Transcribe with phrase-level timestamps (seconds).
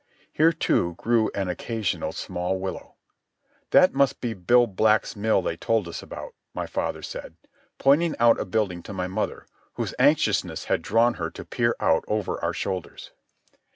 [0.33, 2.95] Here, too, grew an occasional small willow.
[3.69, 7.35] "That must be Bill Black's mill they told us about," my father said,
[7.77, 9.45] pointing out a building to my mother,
[9.75, 13.11] whose anxiousness had drawn her to peer out over our shoulders.